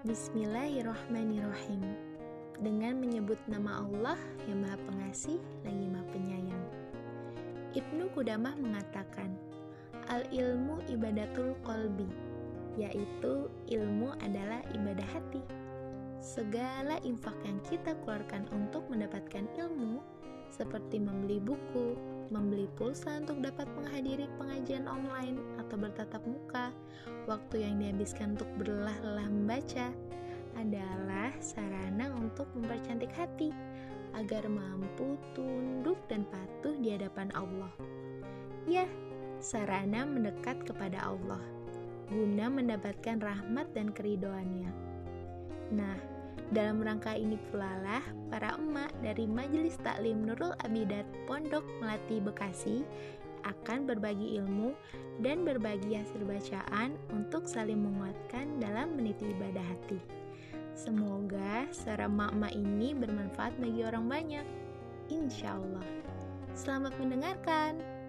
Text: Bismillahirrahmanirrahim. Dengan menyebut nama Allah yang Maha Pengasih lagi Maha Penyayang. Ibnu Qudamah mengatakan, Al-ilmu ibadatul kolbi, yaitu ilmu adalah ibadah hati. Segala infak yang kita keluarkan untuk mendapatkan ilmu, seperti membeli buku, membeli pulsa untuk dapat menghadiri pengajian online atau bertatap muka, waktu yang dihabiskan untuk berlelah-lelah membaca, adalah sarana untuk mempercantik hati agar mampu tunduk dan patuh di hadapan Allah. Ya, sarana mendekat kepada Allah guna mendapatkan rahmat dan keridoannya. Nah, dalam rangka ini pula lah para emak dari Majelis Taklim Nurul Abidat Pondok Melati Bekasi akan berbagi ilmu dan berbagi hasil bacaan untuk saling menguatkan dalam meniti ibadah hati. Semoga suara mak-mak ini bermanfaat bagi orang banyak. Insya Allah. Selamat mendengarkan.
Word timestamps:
Bismillahirrahmanirrahim. 0.00 1.84
Dengan 2.56 3.04
menyebut 3.04 3.36
nama 3.44 3.84
Allah 3.84 4.16
yang 4.48 4.64
Maha 4.64 4.80
Pengasih 4.88 5.36
lagi 5.60 5.92
Maha 5.92 6.08
Penyayang. 6.08 6.64
Ibnu 7.76 8.08
Qudamah 8.16 8.56
mengatakan, 8.56 9.36
Al-ilmu 10.08 10.80
ibadatul 10.88 11.52
kolbi, 11.68 12.08
yaitu 12.80 13.52
ilmu 13.68 14.16
adalah 14.24 14.64
ibadah 14.72 15.04
hati. 15.12 15.44
Segala 16.24 16.96
infak 17.04 17.36
yang 17.44 17.60
kita 17.68 17.92
keluarkan 18.00 18.48
untuk 18.56 18.88
mendapatkan 18.88 19.52
ilmu, 19.60 20.00
seperti 20.48 20.96
membeli 20.96 21.44
buku, 21.44 21.94
membeli 22.34 22.66
pulsa 22.74 23.22
untuk 23.22 23.38
dapat 23.38 23.70
menghadiri 23.78 24.26
pengajian 24.34 24.90
online 24.90 25.38
atau 25.62 25.78
bertatap 25.78 26.22
muka, 26.26 26.74
waktu 27.30 27.62
yang 27.62 27.78
dihabiskan 27.78 28.34
untuk 28.34 28.50
berlelah-lelah 28.58 29.29
membaca, 29.70 29.94
adalah 30.58 31.30
sarana 31.38 32.10
untuk 32.18 32.50
mempercantik 32.58 33.14
hati 33.14 33.54
agar 34.18 34.42
mampu 34.50 35.14
tunduk 35.30 35.94
dan 36.10 36.26
patuh 36.26 36.74
di 36.82 36.98
hadapan 36.98 37.30
Allah. 37.38 37.70
Ya, 38.66 38.90
sarana 39.38 40.02
mendekat 40.02 40.66
kepada 40.66 41.06
Allah 41.06 41.38
guna 42.10 42.50
mendapatkan 42.50 43.22
rahmat 43.22 43.70
dan 43.70 43.94
keridoannya. 43.94 44.74
Nah, 45.70 45.94
dalam 46.50 46.82
rangka 46.82 47.14
ini 47.14 47.38
pula 47.38 47.70
lah 47.86 48.02
para 48.26 48.58
emak 48.58 48.90
dari 48.98 49.30
Majelis 49.30 49.78
Taklim 49.78 50.26
Nurul 50.26 50.50
Abidat 50.66 51.06
Pondok 51.30 51.62
Melati 51.78 52.18
Bekasi 52.18 52.82
akan 53.44 53.86
berbagi 53.88 54.40
ilmu 54.40 54.72
dan 55.20 55.44
berbagi 55.44 55.96
hasil 56.00 56.24
bacaan 56.24 56.96
untuk 57.12 57.44
saling 57.44 57.80
menguatkan 57.80 58.60
dalam 58.60 58.96
meniti 58.96 59.30
ibadah 59.30 59.62
hati. 59.62 60.00
Semoga 60.72 61.68
suara 61.74 62.08
mak-mak 62.08 62.56
ini 62.56 62.96
bermanfaat 62.96 63.52
bagi 63.60 63.84
orang 63.84 64.08
banyak. 64.08 64.46
Insya 65.12 65.58
Allah. 65.58 65.84
Selamat 66.56 66.96
mendengarkan. 66.96 67.99